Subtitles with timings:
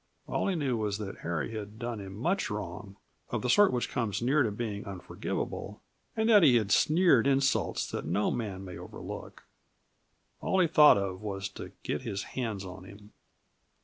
[0.25, 2.95] All he knew was that Harry had done him much wrong,
[3.29, 5.79] of the sort which comes near to being unforgivable,
[6.17, 9.43] and that he had sneered insults that no man may overlook.
[10.41, 13.11] All he thought of was to get his hands on him.